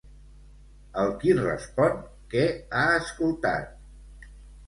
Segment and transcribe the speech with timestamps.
[1.01, 1.99] El qui respon,
[2.33, 2.45] què
[2.79, 4.27] ha escoltat?